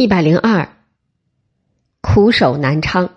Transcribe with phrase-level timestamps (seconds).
[0.00, 0.68] 一百零二，
[2.00, 3.10] 苦守南昌。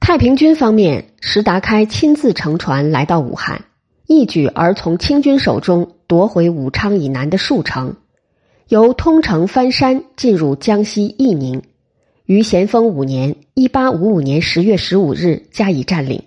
[0.00, 3.66] 太平军方面，石达开亲自乘船来到武汉，
[4.08, 7.98] 一举而从清军手中夺回武昌以南的数城，
[8.66, 11.62] 由通城翻山进入江西义宁，
[12.24, 16.24] 于咸丰五年（一八五五年十月十五日）加以占领，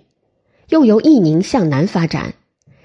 [0.70, 2.32] 又由义宁向南发展，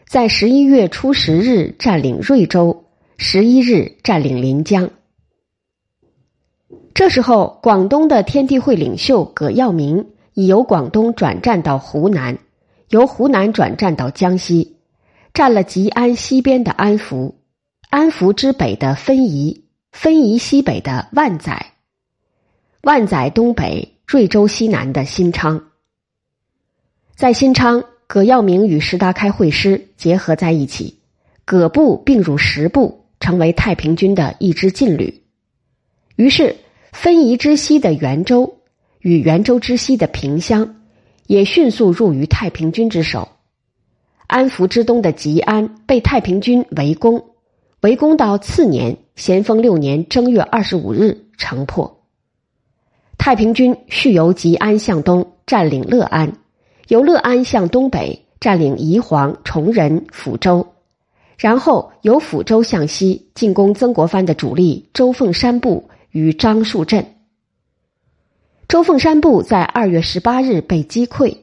[0.09, 2.83] 在十一月初十日占领瑞州，
[3.15, 4.89] 十一日占领临江。
[6.95, 12.37] 这时候，广东的天地会领袖葛耀明已由广东转战到湖南，
[12.87, 14.77] 由湖南转战到江西，
[15.33, 17.35] 占了吉安西边的安福，
[17.89, 21.73] 安福之北的分宜，分宜西北的万载，
[22.81, 25.65] 万载东北瑞州西南的新昌。
[27.17, 30.97] 在新昌，葛耀明与石达开会师结合在一起，
[31.43, 35.21] 葛部并入十部，成为太平军的一支劲旅。
[36.15, 36.55] 于是。
[36.95, 38.55] 分宜之西的元州
[39.01, 40.77] 与元州之西的萍乡，
[41.27, 43.27] 也迅速入于太平军之手。
[44.27, 47.25] 安福之东的吉安被太平军围攻，
[47.81, 52.01] 围攻到次年咸丰六年正月二十五日城破。
[53.17, 56.37] 太平军续由吉安向东占领乐安，
[56.87, 60.65] 由乐安向东北占领宜黄、崇仁、抚州，
[61.37, 65.89] 然后由抚州向西进攻曾国藩的主力周凤山部。
[66.15, 67.05] 与樟树镇，
[68.69, 71.39] 周凤山部在二月十八日被击溃，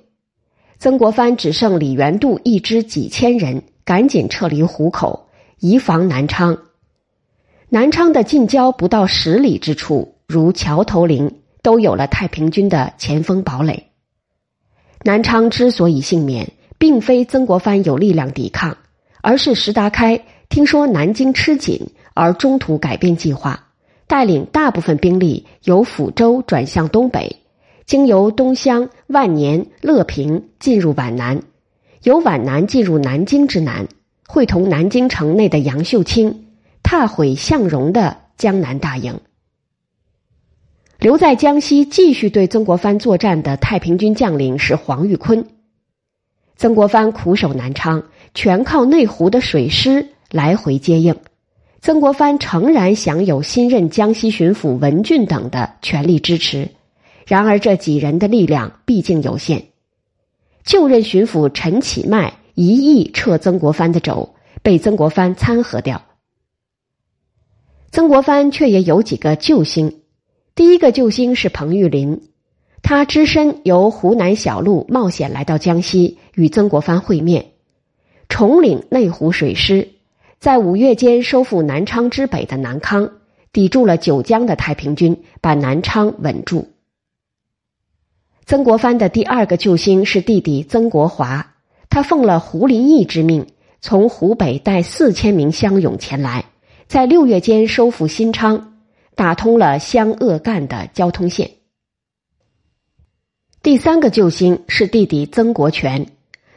[0.78, 5.28] 曾国藩只剩李元度一支几千人，赶紧撤离湖口，
[5.58, 6.56] 移防南昌。
[7.68, 13.88] 南昌的近郊不到十里之处，如桥头岭，都有了太平军的前锋堡垒。
[15.02, 18.78] 南昌之所以幸免，并非曾国藩有力量抵抗，
[19.20, 23.68] 而是石达开听说南京吃紧，而中途改变计划。
[24.12, 27.36] 带领大部分兵力由抚州转向东北，
[27.86, 31.40] 经由东乡、万年、乐平进入皖南，
[32.02, 33.89] 由皖南进入南京之南，
[34.28, 36.45] 会同南京城内的杨秀清，
[36.83, 39.18] 踏毁向荣的江南大营。
[40.98, 45.46] 留在江西继续对曾国藩作战的太平军将领是黄玉坤。
[46.58, 51.17] 曾国藩苦守南昌，全靠内湖的水师来回接应。
[51.82, 56.68] 曾国藩诚然享有新任江西巡抚文俊等的全力支持，
[57.26, 59.64] 然而这几人的力量毕竟有限。
[60.64, 66.02] 就任巡抚陈启迈一意撤曾国藩的肘，被曾国藩参合掉。
[67.90, 70.02] 曾国藩却也有几个救星，
[70.54, 72.20] 第一个救星是彭玉麟，
[72.82, 77.54] 他只身由湖南小路冒险来到江西，与曾国藩会面，
[78.28, 79.88] 统领内湖水师。
[80.42, 83.13] 在五月间收复南昌之北的南康，
[83.53, 86.73] 抵住了九江的太平军，把南昌稳住。
[88.45, 91.55] 曾国藩的第二个救星是弟弟曾国华，
[91.89, 93.47] 他奉了胡林翼之命，
[93.80, 96.47] 从湖北带四千名乡勇前来，
[96.89, 98.79] 在六月间收复新昌，
[99.14, 101.53] 打通了湘鄂赣的交通线。
[103.63, 106.09] 第三个救星是弟弟曾国荃，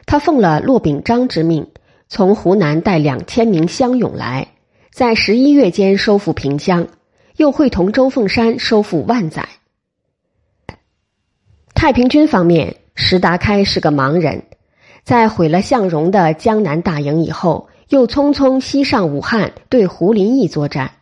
[0.06, 1.68] 他奉了骆秉章之命。
[2.08, 4.48] 从湖南带两千名乡勇来，
[4.92, 6.86] 在十一月间收复萍乡，
[7.36, 9.48] 又会同周凤山收复万载。
[11.74, 14.44] 太平军方面，石达开是个盲人，
[15.02, 20.92] 在毁了向荣的江南大营以后，又匆匆西上武汉对胡林翼作战。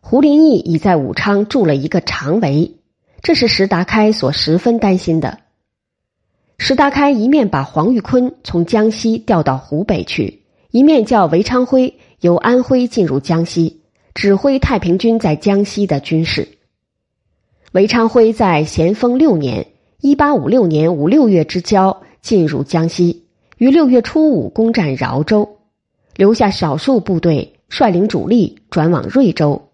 [0.00, 2.76] 胡林翼已在武昌筑了一个长围，
[3.22, 5.40] 这是石达开所十分担心的。
[6.58, 13.82] 石达开一面把黄玉坤从江西调到湖北去，一面叫韦昌辉由安徽进入江西，
[14.14, 16.48] 指挥太平军在江西的军事。
[17.72, 19.66] 韦昌辉在咸丰六年
[20.00, 23.26] （一八五六年五六月之交）进入江西，
[23.58, 25.58] 于六月初五攻占饶州，
[26.16, 29.68] 留下少数部队，率领主力转往瑞州。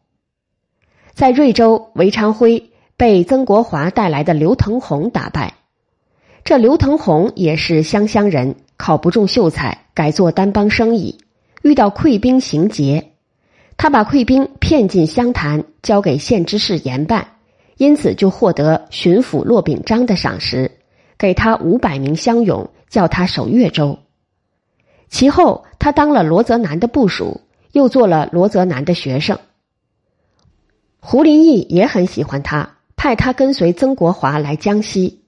[1.14, 5.54] 在瑞州，韦昌辉被曾国华带来的刘腾洪打败。
[6.44, 11.18] 这刘腾洪也是湘乡人，考不中秀才，改做单帮生意，
[11.62, 13.12] 遇到溃兵行劫，
[13.76, 17.28] 他把溃兵骗进湘潭，交给县知事严办，
[17.76, 20.72] 因此就获得巡抚骆秉章的赏识，
[21.16, 23.96] 给他五百名乡勇，叫他守越州。
[25.08, 27.40] 其后，他当了罗泽南的部属，
[27.70, 29.38] 又做了罗泽南的学生。
[30.98, 35.21] 胡林翼也很喜欢他，派他跟随曾国华来江西。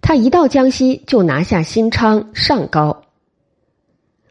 [0.00, 3.02] 他一到江西，就拿下新昌、上高。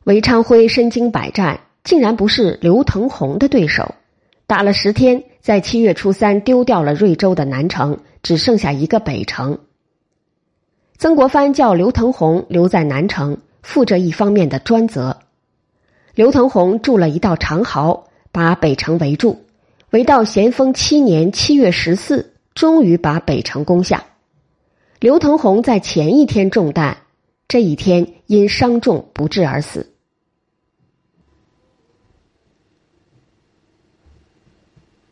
[0.06, 3.96] 韦昌辉身经百战，竟然不是刘腾洪的对手，
[4.48, 9.58] 打了十天，在七月初三丢掉了瑞州的南城，只剩下一个北城。
[10.98, 15.18] 曾国藩叫刘腾洪留在南城，负着一方面的专责。
[16.14, 19.44] 刘腾洪筑了一道长壕，把北城围住，
[19.90, 24.06] 围到咸丰七年七月十四，终于把北城攻下。
[25.00, 26.98] 刘腾红在前一天中弹，
[27.50, 29.95] 这一天因伤重不治而死。